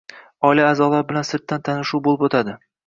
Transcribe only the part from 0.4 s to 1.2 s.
Oila a`zolari